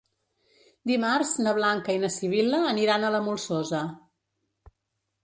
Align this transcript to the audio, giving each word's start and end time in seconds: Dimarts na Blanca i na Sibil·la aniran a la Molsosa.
Dimarts 0.91 1.33
na 1.47 1.53
Blanca 1.57 1.95
i 1.97 2.01
na 2.03 2.09
Sibil·la 2.15 2.63
aniran 2.71 3.05
a 3.05 3.13
la 3.17 3.21
Molsosa. 3.29 3.83